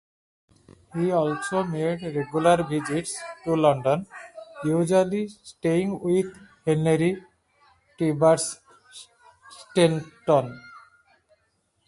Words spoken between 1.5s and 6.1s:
made regular visits to London, usually staying